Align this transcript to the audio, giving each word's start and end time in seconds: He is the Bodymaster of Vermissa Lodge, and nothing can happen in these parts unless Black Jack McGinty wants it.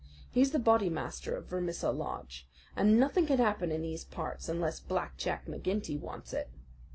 He 0.31 0.41
is 0.41 0.49
the 0.51 0.57
Bodymaster 0.57 1.37
of 1.37 1.45
Vermissa 1.47 1.91
Lodge, 1.91 2.47
and 2.75 2.99
nothing 2.99 3.27
can 3.27 3.37
happen 3.37 3.71
in 3.71 3.83
these 3.83 4.03
parts 4.03 4.49
unless 4.49 4.79
Black 4.79 5.15
Jack 5.15 5.45
McGinty 5.45 5.99
wants 5.99 6.33
it. 6.33 6.49